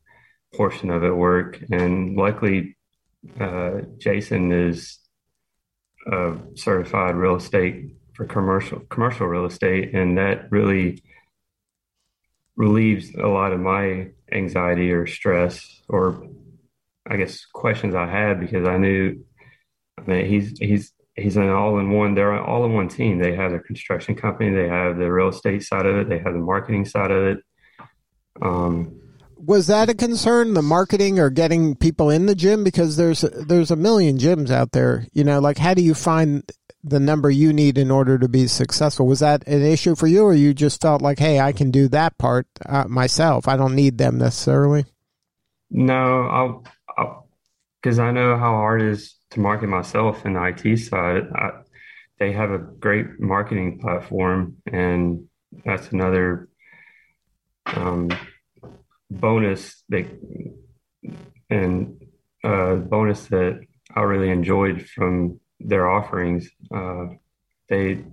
portion 0.53 0.89
of 0.89 1.03
it 1.03 1.15
work? 1.15 1.59
And 1.71 2.15
luckily, 2.15 2.77
uh, 3.39 3.81
Jason 3.97 4.51
is 4.51 4.99
a 6.11 6.37
certified 6.55 7.15
real 7.15 7.35
estate 7.35 7.93
for 8.13 8.25
commercial 8.25 8.79
commercial 8.81 9.27
real 9.27 9.45
estate, 9.45 9.93
and 9.93 10.17
that 10.17 10.51
really 10.51 11.03
relieves 12.55 13.13
a 13.15 13.27
lot 13.27 13.53
of 13.53 13.59
my 13.59 14.09
anxiety 14.31 14.91
or 14.91 15.07
stress 15.07 15.81
or 15.87 16.27
I 17.07 17.17
guess 17.17 17.45
questions 17.45 17.95
I 17.95 18.07
had 18.07 18.39
because 18.39 18.67
I 18.67 18.77
knew 18.77 19.23
I 19.97 20.03
mean 20.03 20.25
he's 20.25 20.57
he's 20.59 20.93
he's 21.15 21.37
an 21.37 21.49
all 21.49 21.79
in 21.79 21.91
one 21.91 22.15
they're 22.15 22.33
an 22.33 22.43
all 22.43 22.65
in 22.65 22.73
one 22.73 22.89
team. 22.89 23.19
They 23.19 23.35
have 23.35 23.51
the 23.51 23.59
construction 23.59 24.15
company, 24.15 24.51
they 24.51 24.67
have 24.67 24.97
the 24.97 25.11
real 25.11 25.29
estate 25.29 25.63
side 25.63 25.85
of 25.85 25.95
it, 25.97 26.09
they 26.09 26.19
have 26.19 26.33
the 26.33 26.39
marketing 26.39 26.85
side 26.85 27.11
of 27.11 27.23
it. 27.23 27.39
Um 28.41 28.97
was 29.43 29.65
that 29.67 29.89
a 29.89 29.95
concern 29.95 30.53
the 30.53 30.61
marketing 30.61 31.19
or 31.19 31.31
getting 31.31 31.75
people 31.75 32.11
in 32.11 32.27
the 32.27 32.35
gym 32.35 32.63
because 32.63 32.95
there's 32.95 33.21
there's 33.21 33.71
a 33.71 33.75
million 33.75 34.19
gyms 34.19 34.51
out 34.51 34.71
there 34.71 35.07
you 35.13 35.23
know 35.23 35.39
like 35.39 35.57
how 35.57 35.73
do 35.73 35.81
you 35.81 35.95
find 35.95 36.43
the 36.83 36.99
number 36.99 37.29
you 37.29 37.53
need 37.53 37.77
in 37.77 37.91
order 37.91 38.17
to 38.17 38.27
be 38.27 38.47
successful. 38.47 39.05
Was 39.05 39.19
that 39.19 39.47
an 39.47 39.61
issue 39.61 39.95
for 39.95 40.07
you, 40.07 40.23
or 40.23 40.33
you 40.33 40.53
just 40.53 40.81
felt 40.81 41.01
like, 41.01 41.19
hey, 41.19 41.39
I 41.39 41.51
can 41.51 41.71
do 41.71 41.87
that 41.89 42.17
part 42.17 42.47
uh, 42.65 42.85
myself? 42.87 43.47
I 43.47 43.55
don't 43.57 43.75
need 43.75 43.97
them 43.97 44.17
necessarily. 44.17 44.85
No, 45.69 46.63
because 47.81 47.99
I, 47.99 48.11
know 48.11 48.37
how 48.37 48.51
hard 48.51 48.81
it 48.81 48.89
is 48.89 49.15
to 49.31 49.39
market 49.39 49.67
myself 49.67 50.25
in 50.25 50.33
the 50.33 50.43
IT 50.43 50.77
side. 50.77 51.23
I, 51.33 51.51
they 52.19 52.31
have 52.33 52.51
a 52.51 52.57
great 52.57 53.19
marketing 53.19 53.79
platform, 53.79 54.57
and 54.65 55.27
that's 55.65 55.91
another 55.91 56.49
um, 57.67 58.09
bonus 59.11 59.83
that 59.89 60.05
and 61.49 62.01
uh, 62.43 62.75
bonus 62.75 63.27
that 63.27 63.59
I 63.95 64.01
really 64.01 64.29
enjoyed 64.29 64.87
from 64.87 65.39
their 65.59 65.89
offerings. 65.89 66.49
Uh, 66.73 67.07
they 67.69 68.03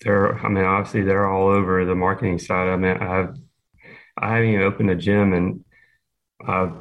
they're 0.00 0.38
I 0.38 0.48
mean 0.48 0.64
obviously 0.64 1.02
they're 1.02 1.28
all 1.28 1.48
over 1.48 1.84
the 1.84 1.94
marketing 1.94 2.38
side. 2.38 2.68
I 2.68 2.76
mean 2.76 2.96
I 2.96 3.16
have 3.16 3.36
I 4.16 4.34
haven't 4.34 4.50
even 4.50 4.62
opened 4.62 4.90
a 4.90 4.94
gym 4.94 5.32
and 5.32 5.64
I 6.46 6.64
at 6.64 6.72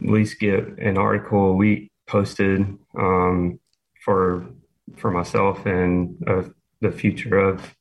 least 0.00 0.40
get 0.40 0.78
an 0.78 0.98
article 0.98 1.50
a 1.50 1.54
week 1.54 1.90
posted 2.06 2.60
um, 2.98 3.58
for 4.04 4.46
for 4.96 5.10
myself 5.10 5.64
and 5.66 6.16
uh, 6.26 6.42
the 6.80 6.92
future 6.92 7.38
of 7.38 7.74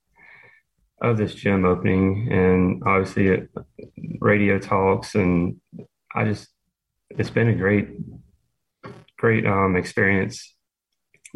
of 1.01 1.17
this 1.17 1.34
gym 1.34 1.65
opening 1.65 2.27
and 2.31 2.84
obviously 2.86 3.27
it, 3.27 3.50
radio 4.20 4.60
talks 4.60 5.15
and 5.15 5.60
I 6.15 6.25
just 6.25 6.50
it's 7.10 7.29
been 7.29 7.50
a 7.50 7.55
great 7.55 7.89
great 9.17 9.46
um, 9.46 9.75
experience 9.75 10.55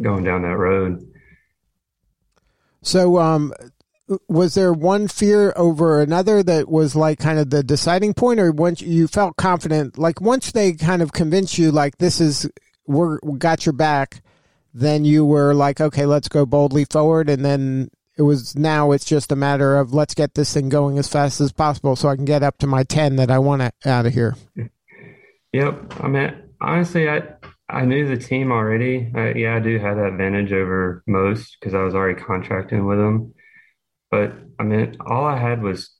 going 0.01 0.24
down 0.24 0.41
that 0.41 0.57
road. 0.57 1.00
So, 2.81 3.19
um, 3.19 3.53
was 4.27 4.53
there 4.53 4.74
one 4.74 5.07
fear 5.07 5.53
over 5.55 6.01
another 6.01 6.43
that 6.43 6.69
was 6.69 6.95
like 6.95 7.17
kind 7.19 7.39
of 7.39 7.50
the 7.50 7.63
deciding 7.63 8.13
point, 8.13 8.39
or 8.39 8.51
once 8.51 8.81
you 8.81 9.07
felt 9.07 9.38
confident, 9.38 9.98
like 9.98 10.22
once 10.22 10.51
they 10.51 10.74
kind 10.74 11.01
of 11.01 11.13
convinced 11.13 11.57
you, 11.57 11.72
like 11.72 11.98
this 11.98 12.22
is 12.22 12.50
we're 12.86 13.19
we 13.24 13.39
got 13.39 13.65
your 13.65 13.74
back, 13.74 14.22
then 14.74 15.05
you 15.05 15.25
were 15.25 15.53
like, 15.53 15.81
okay, 15.81 16.05
let's 16.05 16.27
go 16.27 16.45
boldly 16.45 16.86
forward, 16.86 17.29
and 17.29 17.43
then 17.43 17.89
it 18.17 18.24
was 18.24 18.55
now 18.55 18.91
it's 18.91 19.05
just 19.05 19.31
a 19.31 19.36
matter 19.36 19.77
of 19.77 19.93
let's 19.93 20.13
get 20.13 20.34
this 20.36 20.53
thing 20.53 20.69
going 20.69 20.98
as 20.98 21.07
fast 21.07 21.41
as 21.41 21.51
possible 21.51 21.95
so 21.95 22.10
I 22.10 22.15
can 22.15 22.25
get 22.25 22.43
up 22.43 22.57
to 22.60 22.67
my 22.67 22.84
ten 22.84 23.15
that 23.17 23.31
I 23.31 23.39
want 23.39 23.62
out 23.86 24.05
of 24.05 24.13
here. 24.13 24.36
Yep, 25.53 26.03
I 26.03 26.07
mean 26.07 26.36
honestly, 26.62 27.10
I 27.10 27.24
I 27.67 27.86
knew 27.86 28.07
the 28.07 28.17
team 28.22 28.51
already. 28.51 29.12
Uh, 29.15 29.34
yeah, 29.36 29.55
I 29.55 29.60
do 29.60 29.79
have 29.79 29.98
that 29.98 30.07
advantage 30.07 30.53
over 30.53 31.03
most 31.07 31.57
because 31.60 31.74
I 31.74 31.84
was 31.84 31.95
already 31.95 32.19
contracting 32.19 32.86
with 32.86 33.00
them. 33.00 33.34
But 34.12 34.34
I 34.60 34.63
mean, 34.63 34.98
all 35.05 35.25
I 35.25 35.38
had 35.38 35.62
was 35.62 35.91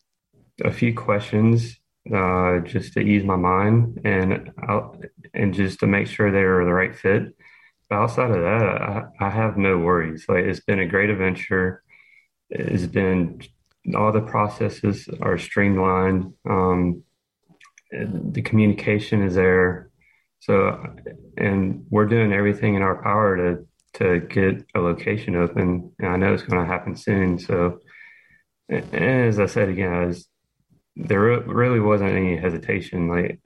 a 0.64 0.72
few 0.72 0.94
questions 0.94 1.80
uh, 2.14 2.60
just 2.60 2.94
to 2.94 3.00
ease 3.00 3.24
my 3.24 3.36
mind 3.36 4.02
and 4.06 4.52
I'll, 4.68 4.96
and 5.34 5.54
just 5.54 5.80
to 5.80 5.88
make 5.88 6.08
sure 6.08 6.32
they 6.32 6.44
were 6.44 6.66
the 6.66 6.74
right 6.74 6.96
fit. 6.96 7.36
But 7.90 7.96
outside 7.96 8.32
of 8.32 8.42
that, 8.42 8.64
I, 8.64 9.04
I 9.20 9.30
have 9.30 9.58
no 9.58 9.80
worries. 9.80 10.26
Like 10.30 10.46
it's 10.46 10.60
been 10.60 10.80
a 10.80 10.88
great 10.88 11.10
adventure. 11.10 11.84
It's 12.50 12.86
been 12.86 13.42
all 13.96 14.12
the 14.12 14.22
processes 14.22 15.08
are 15.22 15.38
streamlined. 15.38 16.34
Um, 16.50 17.04
the 17.92 18.42
communication 18.42 19.22
is 19.22 19.36
there. 19.36 19.90
So, 20.40 20.96
and 21.38 21.86
we're 21.90 22.08
doing 22.08 22.34
everything 22.34 22.76
in 22.76 22.82
our 22.82 23.02
power 23.02 23.38
to 23.38 23.68
to 23.94 24.20
get 24.20 24.66
a 24.76 24.80
location 24.80 25.36
open, 25.38 25.94
and 26.00 26.10
I 26.10 26.18
know 26.18 26.34
it's 26.34 26.44
going 26.44 26.62
to 26.62 26.72
happen 26.72 26.98
soon. 26.98 27.40
So, 27.40 27.80
as 28.70 29.40
I 29.40 29.46
said 29.46 29.70
again, 29.70 29.94
I 29.94 30.06
was, 30.06 30.28
there 30.98 31.40
really 31.42 31.80
wasn't 31.80 32.12
any 32.12 32.36
hesitation. 32.36 33.08
Like, 33.08 33.40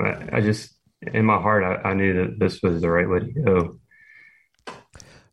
I, 0.00 0.38
I 0.38 0.40
just 0.40 0.74
in 1.02 1.24
my 1.24 1.40
heart, 1.40 1.64
I, 1.64 1.90
I, 1.90 1.94
knew 1.94 2.14
that 2.14 2.38
this 2.38 2.62
was 2.62 2.80
the 2.80 2.90
right 2.90 3.08
way 3.08 3.20
to 3.20 3.42
go. 3.44 3.80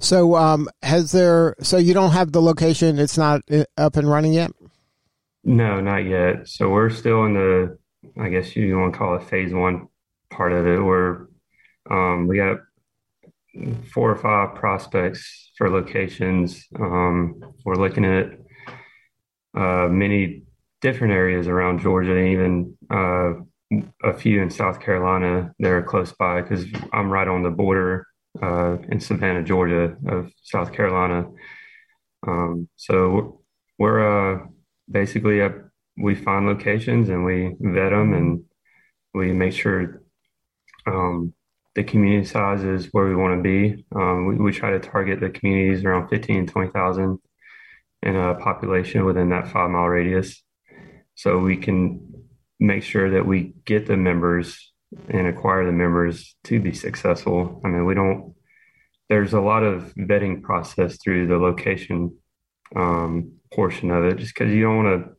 So, 0.05 0.35
um, 0.35 0.69
has 0.83 1.11
there? 1.11 1.55
So 1.61 1.77
you 1.77 1.95
don't 1.95 2.11
have 2.11 2.31
the 2.31 2.39
location; 2.39 2.99
it's 2.99 3.17
not 3.17 3.41
uh, 3.51 3.63
up 3.75 3.97
and 3.97 4.07
running 4.07 4.33
yet. 4.33 4.51
No, 5.43 5.81
not 5.81 6.05
yet. 6.05 6.47
So 6.47 6.69
we're 6.69 6.91
still 6.91 7.25
in 7.25 7.33
the, 7.33 7.79
I 8.21 8.29
guess 8.29 8.55
you 8.55 8.77
want 8.77 8.93
to 8.93 8.99
call 8.99 9.15
it 9.15 9.23
phase 9.23 9.51
one 9.51 9.87
part 10.29 10.53
of 10.53 10.67
it 10.67 10.79
where 10.79 11.27
um, 11.89 12.27
we 12.27 12.37
got 12.37 12.57
four 13.91 14.11
or 14.11 14.15
five 14.15 14.53
prospects 14.53 15.51
for 15.57 15.71
locations. 15.71 16.67
Um, 16.79 17.41
we're 17.63 17.73
looking 17.73 18.05
at 18.05 18.25
uh, 19.57 19.87
many 19.87 20.43
different 20.81 21.13
areas 21.13 21.47
around 21.47 21.79
Georgia, 21.79 22.15
and 22.15 22.27
even 22.27 22.77
uh, 22.91 23.33
a 24.03 24.13
few 24.13 24.43
in 24.43 24.51
South 24.51 24.79
Carolina 24.79 25.51
that 25.57 25.71
are 25.71 25.81
close 25.81 26.11
by 26.11 26.43
because 26.43 26.63
I'm 26.93 27.09
right 27.09 27.27
on 27.27 27.41
the 27.41 27.49
border 27.49 28.05
uh, 28.41 28.77
in 28.89 28.99
Savannah, 28.99 29.43
Georgia, 29.43 29.95
of 30.07 30.31
South 30.43 30.73
Carolina. 30.73 31.29
Um, 32.27 32.67
so 32.75 33.41
we're 33.77 34.35
uh, 34.35 34.45
basically 34.89 35.41
uh, 35.41 35.49
we 35.97 36.15
find 36.15 36.45
locations 36.45 37.09
and 37.09 37.23
we 37.23 37.55
vet 37.59 37.91
them 37.91 38.13
and 38.13 38.43
we 39.13 39.31
make 39.31 39.53
sure 39.53 40.01
um, 40.85 41.33
the 41.75 41.83
community 41.83 42.25
size 42.25 42.63
is 42.63 42.87
where 42.87 43.05
we 43.05 43.15
want 43.15 43.37
to 43.37 43.41
be. 43.41 43.85
Um, 43.95 44.27
we, 44.27 44.35
we, 44.35 44.51
try 44.51 44.71
to 44.71 44.79
target 44.79 45.19
the 45.19 45.29
communities 45.29 45.83
around 45.83 46.09
15 46.09 46.47
20,000 46.47 47.19
in 48.03 48.15
a 48.15 48.35
population 48.35 49.05
within 49.05 49.29
that 49.29 49.47
five 49.47 49.69
mile 49.69 49.87
radius. 49.87 50.41
So 51.15 51.39
we 51.39 51.57
can 51.57 52.23
make 52.59 52.83
sure 52.83 53.11
that 53.11 53.25
we 53.25 53.53
get 53.65 53.87
the 53.87 53.97
members 53.97 54.73
and 55.09 55.27
acquire 55.27 55.65
the 55.65 55.71
members 55.71 56.35
to 56.45 56.59
be 56.59 56.73
successful. 56.73 57.61
I 57.63 57.67
mean, 57.67 57.85
we 57.85 57.93
don't, 57.93 58.33
there's 59.09 59.33
a 59.33 59.41
lot 59.41 59.63
of 59.63 59.93
vetting 59.95 60.41
process 60.41 60.97
through 60.97 61.27
the 61.27 61.37
location 61.37 62.17
um, 62.75 63.33
portion 63.53 63.91
of 63.91 64.05
it 64.05 64.17
just 64.17 64.33
because 64.33 64.53
you 64.53 64.63
don't 64.63 64.83
want 64.83 65.05
to 65.05 65.11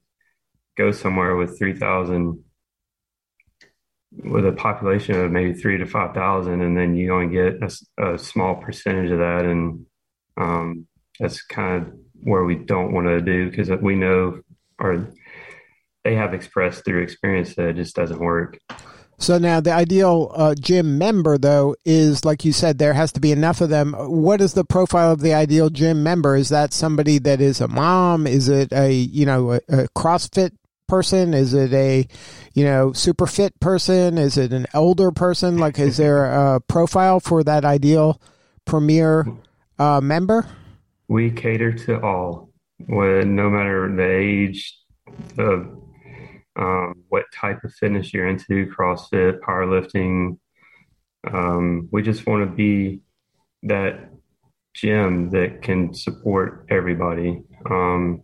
go 0.77 0.91
somewhere 0.93 1.37
with 1.37 1.59
3,000 1.59 2.43
with 4.25 4.47
a 4.47 4.53
population 4.53 5.15
of 5.15 5.31
maybe 5.31 5.53
three 5.53 5.79
to 5.79 5.87
five 5.87 6.15
thousand, 6.15 6.63
and 6.63 6.77
then 6.77 6.95
you 6.95 7.13
only 7.13 7.35
get 7.35 7.63
a, 7.63 8.13
a 8.15 8.19
small 8.19 8.57
percentage 8.57 9.11
of 9.11 9.19
that, 9.19 9.45
and 9.45 9.85
um, 10.37 10.87
that's 11.19 11.43
kind 11.43 11.83
of 11.83 11.93
where 12.15 12.45
we 12.45 12.55
don't 12.55 12.93
want 12.93 13.07
to 13.07 13.21
do 13.21 13.51
because 13.51 13.71
we 13.83 13.95
know 13.95 14.41
our 14.79 15.09
they 16.05 16.15
have 16.15 16.35
expressed 16.35 16.85
through 16.85 17.03
experience 17.03 17.57
that 17.57 17.71
it 17.71 17.77
just 17.77 17.97
doesn't 17.97 18.21
work. 18.21 18.59
So 19.19 19.39
now 19.39 19.61
the 19.61 19.73
ideal 19.73 20.31
uh, 20.35 20.55
gym 20.55 20.99
member, 20.99 21.39
though, 21.39 21.75
is 21.85 22.25
like 22.25 22.45
you 22.45 22.53
said, 22.53 22.79
there 22.79 22.93
has 22.93 23.13
to 23.13 23.21
be 23.21 23.33
enough 23.33 23.61
of 23.61 23.71
them. 23.71 23.95
What 23.95 24.41
is 24.41 24.53
the 24.53 24.65
profile 24.65 25.13
of 25.13 25.21
the 25.21 25.33
ideal 25.33 25.71
gym 25.71 26.03
member? 26.03 26.37
Is 26.37 26.51
that 26.51 26.75
somebody 26.75 27.19
that 27.21 27.41
is 27.41 27.61
a 27.61 27.69
mom? 27.69 28.27
Is 28.27 28.49
it 28.49 28.73
a 28.73 28.93
you 28.93 29.25
know 29.25 29.53
a, 29.53 29.61
a 29.69 29.89
CrossFit 29.97 30.51
person? 30.87 31.33
Is 31.33 31.55
it 31.55 31.73
a 31.73 32.07
you 32.53 32.65
know 32.65 32.93
super 32.93 33.27
fit 33.27 33.59
person? 33.59 34.19
Is 34.19 34.37
it 34.37 34.53
an 34.53 34.67
older 34.75 35.11
person? 35.11 35.57
Like, 35.59 35.79
is 35.79 35.97
there 35.97 36.27
a 36.27 36.61
profile 36.61 37.19
for 37.19 37.43
that 37.45 37.65
ideal 37.65 38.21
premier 38.67 39.27
uh, 39.79 40.01
member? 40.03 40.47
We 41.09 41.31
cater 41.31 41.73
to 41.73 42.03
all, 42.03 42.51
no 42.79 43.49
matter 43.49 43.95
the 43.95 44.11
age, 44.11 44.77
the 45.37 45.86
um, 46.57 47.03
what 47.09 47.25
type 47.35 47.65
of 47.65 47.73
fitness 47.75 48.13
you're 48.13 48.29
into, 48.29 48.67
CrossFit, 48.67 49.41
powerlifting. 49.41 50.39
Um, 51.31 51.89
we 51.93 52.03
just 52.03 52.27
want 52.27 52.49
to 52.49 52.55
be 52.55 53.01
that 53.65 54.11
gym 54.75 55.31
that 55.31 55.63
can 55.63 55.95
support 55.95 56.67
everybody. 56.71 57.43
Um, 57.69 58.23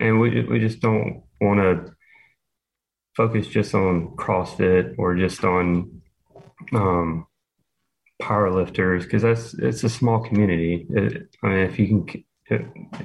and 0.00 0.20
we, 0.20 0.42
we 0.44 0.58
just 0.58 0.80
don't 0.80 1.22
want 1.40 1.60
to 1.60 1.94
focus 3.16 3.46
just 3.46 3.74
on 3.74 4.16
CrossFit 4.16 4.94
or 4.98 5.14
just 5.14 5.44
on 5.44 6.02
um, 6.72 7.26
powerlifters 8.20 9.02
because 9.02 9.22
that's 9.22 9.54
it's 9.54 9.84
a 9.84 9.88
small 9.88 10.20
community. 10.20 10.86
It, 10.90 11.36
I 11.42 11.46
mean, 11.48 11.58
if 11.60 11.78
you 11.78 12.04
can 12.06 12.24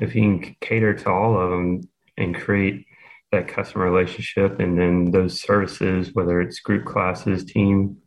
if 0.02 0.16
you 0.16 0.22
can 0.22 0.56
cater 0.62 0.94
to 0.94 1.10
all 1.10 1.40
of 1.40 1.52
them 1.52 1.82
and 2.18 2.36
create 2.36 2.86
that 3.32 3.48
customer 3.48 3.90
relationship 3.90 4.60
and 4.60 4.78
then 4.78 5.12
those 5.12 5.42
services, 5.42 6.10
whether 6.14 6.42
it's 6.42 6.60
group 6.60 6.86
classes, 6.86 7.46
team, 7.46 7.98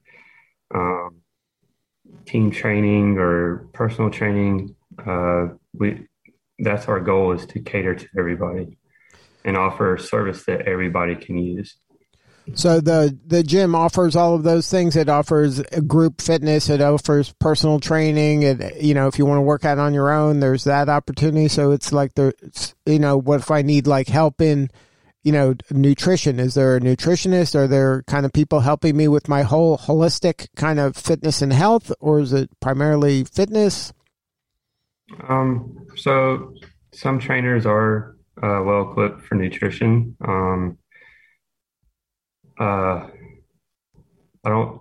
um, 0.74 1.20
team 2.26 2.50
training 2.50 3.18
or 3.18 3.68
personal 3.72 4.10
training, 4.10 4.74
uh, 5.06 5.48
we 5.74 6.06
that's 6.58 6.86
our 6.86 7.00
goal 7.00 7.32
is 7.32 7.46
to 7.46 7.60
cater 7.60 7.94
to 7.94 8.06
everybody 8.16 8.78
and 9.44 9.56
offer 9.56 9.94
a 9.94 10.00
service 10.00 10.44
that 10.44 10.62
everybody 10.62 11.16
can 11.16 11.38
use. 11.38 11.76
So 12.54 12.80
the 12.80 13.16
the 13.26 13.42
gym 13.42 13.74
offers 13.74 14.16
all 14.16 14.34
of 14.34 14.42
those 14.42 14.68
things. 14.68 14.96
It 14.96 15.08
offers 15.08 15.62
group 15.86 16.20
fitness. 16.20 16.68
It 16.68 16.80
offers 16.80 17.32
personal 17.38 17.78
training. 17.78 18.42
It 18.42 18.82
you 18.82 18.94
know 18.94 19.06
if 19.06 19.18
you 19.18 19.26
want 19.26 19.38
to 19.38 19.42
work 19.42 19.64
out 19.64 19.78
on 19.78 19.94
your 19.94 20.12
own, 20.12 20.40
there's 20.40 20.64
that 20.64 20.88
opportunity. 20.88 21.48
So 21.48 21.70
it's 21.70 21.92
like 21.92 22.14
there's 22.14 22.74
you 22.84 22.98
know 22.98 23.16
what 23.16 23.40
if 23.40 23.50
I 23.50 23.62
need 23.62 23.86
like 23.86 24.08
help 24.08 24.40
in 24.40 24.70
you 25.22 25.32
know, 25.32 25.54
nutrition? 25.70 26.40
Is 26.40 26.54
there 26.54 26.76
a 26.76 26.80
nutritionist? 26.80 27.54
Are 27.54 27.68
there 27.68 28.02
kind 28.04 28.26
of 28.26 28.32
people 28.32 28.60
helping 28.60 28.96
me 28.96 29.08
with 29.08 29.28
my 29.28 29.42
whole 29.42 29.78
holistic 29.78 30.48
kind 30.56 30.80
of 30.80 30.96
fitness 30.96 31.42
and 31.42 31.52
health, 31.52 31.92
or 32.00 32.20
is 32.20 32.32
it 32.32 32.50
primarily 32.60 33.24
fitness? 33.24 33.92
Um, 35.28 35.86
so 35.96 36.54
some 36.92 37.18
trainers 37.18 37.66
are 37.66 38.16
uh, 38.42 38.62
well 38.64 38.90
equipped 38.90 39.22
for 39.22 39.34
nutrition. 39.34 40.16
Um, 40.26 40.78
uh, 42.58 43.06
I 44.44 44.48
don't 44.48 44.80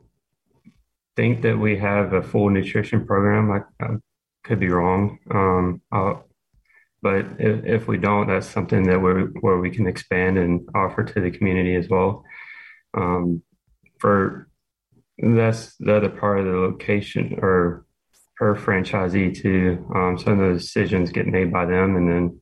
think 1.16 1.42
that 1.44 1.58
we 1.58 1.78
have 1.78 2.14
a 2.14 2.22
full 2.22 2.50
nutrition 2.50 3.06
program. 3.06 3.52
I, 3.52 3.86
I 3.86 3.90
could 4.44 4.60
be 4.60 4.70
wrong. 4.70 5.20
Um, 5.30 5.82
I'll, 5.92 6.26
but 7.02 7.26
if, 7.40 7.66
if 7.66 7.88
we 7.88 7.98
don't, 7.98 8.28
that's 8.28 8.48
something 8.48 8.84
that 8.84 9.02
we're 9.02 9.28
where 9.42 9.58
we 9.58 9.72
can 9.72 9.88
expand 9.88 10.38
and 10.38 10.68
offer 10.76 11.04
to 11.04 11.22
the 11.22 11.32
community 11.32 11.76
as 11.76 11.90
well. 11.90 12.24
Um, 12.94 13.42
for 14.00 14.48
that's 15.18 15.76
the 15.78 15.96
other 15.96 16.10
part 16.10 16.40
of 16.40 16.46
the 16.46 16.52
location 16.52 17.40
or 17.42 17.86
per 18.38 18.56
franchisee 18.56 19.40
too. 19.40 19.86
Um, 19.94 20.18
some 20.18 20.34
of 20.34 20.40
those 20.40 20.64
decisions 20.64 21.12
get 21.12 21.28
made 21.28 21.52
by 21.52 21.66
them, 21.66 21.96
and 21.96 22.10
then 22.10 22.42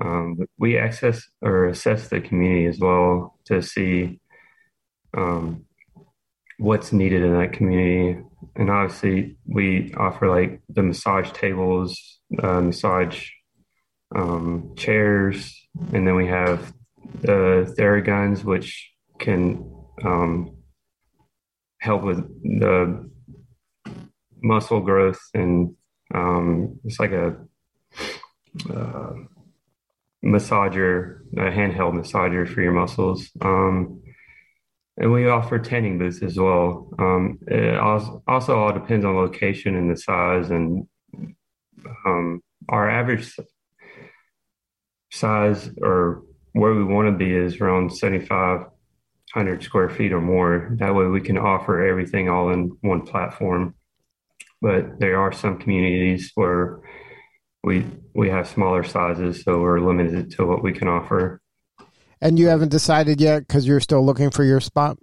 um, 0.00 0.38
we 0.58 0.78
access 0.78 1.22
or 1.42 1.66
assess 1.66 2.08
the 2.08 2.20
community 2.20 2.66
as 2.66 2.78
well 2.78 3.38
to 3.46 3.62
see 3.62 4.20
um, 5.16 5.64
what's 6.58 6.92
needed 6.92 7.22
in 7.22 7.32
that 7.38 7.52
community. 7.52 8.20
And 8.56 8.70
obviously, 8.70 9.36
we 9.46 9.94
offer 9.96 10.28
like 10.28 10.60
the 10.68 10.82
massage 10.82 11.30
tables, 11.32 12.20
uh, 12.42 12.60
massage 12.60 13.30
um, 14.14 14.74
chairs, 14.76 15.54
and 15.92 16.06
then 16.06 16.14
we 16.14 16.26
have 16.26 16.72
the 17.20 17.74
Theraguns, 17.78 18.44
which 18.44 18.92
can 19.18 19.70
um, 20.04 20.56
help 21.80 22.02
with 22.02 22.18
the 22.42 23.10
muscle 24.42 24.80
growth, 24.80 25.20
and 25.34 25.74
um, 26.14 26.78
it's 26.84 27.00
like 27.00 27.12
a 27.12 27.36
uh, 28.70 29.12
massager, 30.24 31.20
a 31.36 31.50
handheld 31.50 31.94
massager 31.94 32.48
for 32.48 32.60
your 32.62 32.72
muscles. 32.72 33.30
Um, 33.40 34.02
and 34.96 35.12
we 35.12 35.28
offer 35.28 35.60
tanning 35.60 35.98
booths 35.98 36.22
as 36.22 36.36
well. 36.38 36.90
Um, 36.98 37.38
it 37.46 37.78
also, 37.78 38.22
also 38.26 38.58
all 38.58 38.72
depends 38.72 39.04
on 39.04 39.14
location 39.14 39.76
and 39.76 39.90
the 39.90 39.96
size. 39.96 40.50
And 40.50 40.88
um, 42.04 42.42
our 42.68 42.90
average 42.90 43.32
size 45.10 45.70
or 45.80 46.22
where 46.52 46.74
we 46.74 46.84
want 46.84 47.06
to 47.08 47.12
be 47.12 47.34
is 47.34 47.60
around 47.60 47.96
7,500 47.96 49.62
square 49.62 49.88
feet 49.88 50.12
or 50.12 50.20
more. 50.20 50.74
That 50.78 50.94
way 50.94 51.06
we 51.06 51.20
can 51.20 51.38
offer 51.38 51.84
everything 51.84 52.28
all 52.28 52.50
in 52.50 52.76
one 52.80 53.02
platform. 53.02 53.74
But 54.60 54.98
there 54.98 55.20
are 55.20 55.32
some 55.32 55.58
communities 55.58 56.32
where 56.34 56.80
we 57.62 57.86
we 58.14 58.28
have 58.30 58.48
smaller 58.48 58.82
sizes, 58.82 59.42
so 59.42 59.60
we're 59.60 59.80
limited 59.80 60.32
to 60.32 60.46
what 60.46 60.62
we 60.62 60.72
can 60.72 60.88
offer. 60.88 61.40
And 62.20 62.38
you 62.38 62.48
haven't 62.48 62.70
decided 62.70 63.20
yet 63.20 63.46
because 63.46 63.66
you're 63.66 63.80
still 63.80 64.04
looking 64.04 64.30
for 64.30 64.42
your 64.42 64.60
spot. 64.60 64.98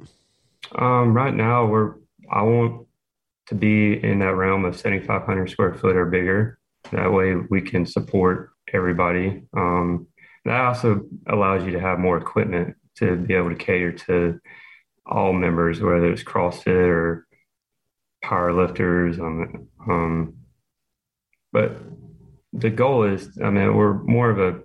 Um, 0.73 1.13
right 1.13 1.33
now, 1.33 1.65
we're 1.65 1.93
I 2.29 2.41
want 2.41 2.87
to 3.47 3.55
be 3.55 4.03
in 4.03 4.19
that 4.19 4.35
realm 4.35 4.65
of 4.65 4.77
7,500 4.77 5.49
square 5.49 5.73
foot 5.75 5.95
or 5.95 6.05
bigger. 6.05 6.59
That 6.91 7.13
way, 7.13 7.35
we 7.49 7.61
can 7.61 7.85
support 7.85 8.49
everybody. 8.75 9.43
Um, 9.55 10.07
that 10.45 10.61
also 10.61 11.05
allows 11.27 11.65
you 11.65 11.71
to 11.71 11.79
have 11.79 11.99
more 11.99 12.17
equipment 12.17 12.75
to 12.97 13.15
be 13.15 13.33
able 13.33 13.49
to 13.49 13.55
cater 13.55 13.91
to 13.91 14.39
all 15.05 15.33
members, 15.33 15.81
whether 15.81 16.11
it's 16.11 16.23
CrossFit 16.23 16.87
or 16.87 17.27
power 18.23 18.53
lifters. 18.53 19.19
Um, 19.19 19.67
um, 19.87 20.35
but 21.51 21.77
the 22.53 22.69
goal 22.69 23.03
is, 23.03 23.37
I 23.43 23.49
mean, 23.49 23.75
we're 23.75 23.93
more 23.93 24.29
of 24.29 24.39
a 24.39 24.61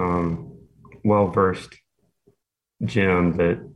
um, 0.00 0.52
well 1.04 1.28
versed 1.28 1.74
gym 2.84 3.36
that 3.36 3.70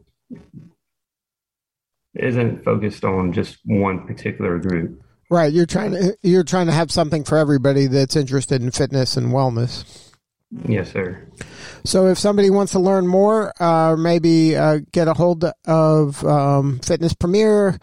isn't 2.14 2.64
focused 2.64 3.05
on 3.05 3.33
just 3.33 3.59
one 3.64 4.07
particular 4.07 4.59
group. 4.59 5.03
Right, 5.30 5.52
you're 5.52 5.66
trying 5.66 5.92
to 5.92 6.16
you're 6.22 6.44
trying 6.44 6.66
to 6.66 6.72
have 6.72 6.90
something 6.90 7.22
for 7.24 7.36
everybody 7.36 7.86
that's 7.86 8.16
interested 8.16 8.62
in 8.62 8.70
fitness 8.70 9.16
and 9.16 9.28
wellness. 9.32 10.08
Yes, 10.66 10.92
sir. 10.92 11.28
So, 11.84 12.06
if 12.06 12.18
somebody 12.18 12.48
wants 12.48 12.72
to 12.72 12.78
learn 12.78 13.06
more, 13.06 13.52
uh, 13.62 13.96
maybe 13.96 14.56
uh, 14.56 14.80
get 14.92 15.06
a 15.06 15.12
hold 15.12 15.44
of 15.66 16.24
um, 16.24 16.78
Fitness 16.80 17.12
Premier, 17.12 17.78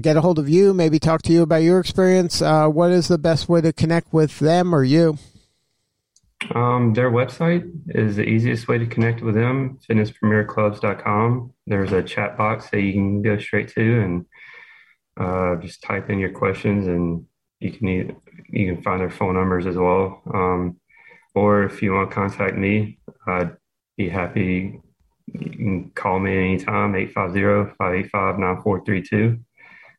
get 0.00 0.16
a 0.16 0.20
hold 0.20 0.40
of 0.40 0.48
you, 0.48 0.74
maybe 0.74 0.98
talk 0.98 1.22
to 1.22 1.32
you 1.32 1.42
about 1.42 1.62
your 1.62 1.78
experience. 1.78 2.42
Uh, 2.42 2.66
what 2.66 2.90
is 2.90 3.06
the 3.06 3.18
best 3.18 3.48
way 3.48 3.60
to 3.60 3.72
connect 3.72 4.12
with 4.12 4.40
them 4.40 4.74
or 4.74 4.82
you? 4.82 5.18
Um, 6.54 6.94
their 6.94 7.10
website 7.10 7.70
is 7.88 8.16
the 8.16 8.24
easiest 8.24 8.66
way 8.66 8.78
to 8.78 8.86
connect 8.86 9.20
with 9.20 9.34
them, 9.34 9.78
fitnesspremierclubs.com. 9.88 11.52
There's 11.66 11.92
a 11.92 12.02
chat 12.02 12.36
box 12.36 12.70
that 12.70 12.80
you 12.80 12.92
can 12.92 13.22
go 13.22 13.38
straight 13.38 13.68
to 13.74 14.00
and 14.00 14.26
uh, 15.20 15.56
just 15.56 15.82
type 15.82 16.10
in 16.10 16.18
your 16.18 16.32
questions, 16.32 16.86
and 16.86 17.24
you 17.60 17.72
can 17.72 18.16
you 18.48 18.74
can 18.74 18.82
find 18.82 19.00
their 19.00 19.10
phone 19.10 19.34
numbers 19.34 19.66
as 19.66 19.76
well. 19.76 20.22
Um, 20.32 20.80
or 21.34 21.64
if 21.64 21.82
you 21.82 21.92
want 21.92 22.10
to 22.10 22.14
contact 22.14 22.56
me, 22.56 22.98
I'd 23.26 23.56
be 23.96 24.08
happy. 24.08 24.80
You 25.26 25.50
can 25.50 25.90
call 25.90 26.18
me 26.18 26.36
anytime, 26.36 26.94
850-585-9432. 26.94 29.40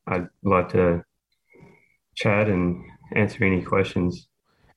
I'd 0.07 0.27
love 0.43 0.71
to 0.73 1.05
chat 2.15 2.49
and 2.49 2.83
answer 3.15 3.45
any 3.45 3.61
questions. 3.61 4.27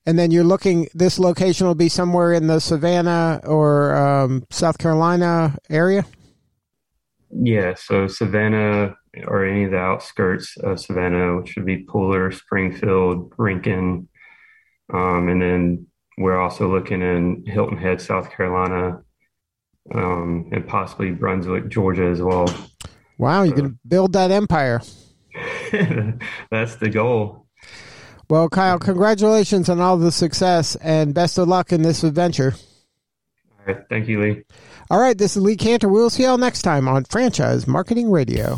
And 0.07 0.18
then 0.18 0.30
you're 0.30 0.44
looking, 0.44 0.87
this 0.94 1.18
location 1.18 1.66
will 1.66 1.74
be 1.74 1.88
somewhere 1.88 2.35
in 2.35 2.46
the 2.46 2.61
Savannah 2.61 3.40
or 3.44 3.96
um, 3.96 4.44
South 4.50 4.76
Carolina 4.78 5.57
area? 5.70 6.04
Yeah, 7.30 7.72
so 7.74 8.07
Savannah, 8.07 8.96
or 9.27 9.44
any 9.44 9.64
of 9.64 9.70
the 9.70 9.79
outskirts 9.79 10.57
of 10.59 10.81
Savannah, 10.81 11.37
which 11.37 11.55
would 11.57 11.66
be 11.66 11.85
Pooler, 11.85 12.33
Springfield, 12.33 13.33
Rincon. 13.37 14.09
Um, 14.92 15.29
and 15.29 15.40
then 15.40 15.87
we're 16.18 16.38
also 16.38 16.70
looking 16.70 17.03
in 17.03 17.44
Hilton 17.46 17.79
Head, 17.79 18.00
South 18.00 18.31
Carolina, 18.31 19.03
um, 19.94 20.48
and 20.53 20.66
possibly 20.66 21.11
Brunswick, 21.11 21.68
Georgia 21.68 22.07
as 22.07 22.20
well. 22.20 22.46
Wow, 23.18 23.42
you 23.42 23.53
can 23.53 23.79
build 23.87 24.12
that 24.14 24.31
empire. 24.31 24.81
That's 26.50 26.77
the 26.77 26.90
goal. 26.90 27.46
Well, 28.31 28.48
Kyle, 28.48 28.79
congratulations 28.79 29.68
on 29.68 29.81
all 29.81 29.96
the 29.96 30.12
success 30.12 30.77
and 30.77 31.14
best 31.14 31.38
of 31.38 31.48
luck 31.48 31.72
in 31.72 31.83
this 31.83 32.03
adventure. 32.03 32.55
All 33.66 33.74
right. 33.74 33.85
Thank 33.88 34.09
you, 34.09 34.20
Lee. 34.20 34.42
All 34.90 35.00
right, 35.00 35.16
this 35.16 35.37
is 35.37 35.42
Lee 35.42 35.57
Kantor. 35.57 35.90
We'll 35.90 36.11
see 36.11 36.24
y'all 36.24 36.38
next 36.38 36.62
time 36.62 36.88
on 36.88 37.05
Franchise 37.05 37.66
Marketing 37.66 38.11
Radio. 38.11 38.57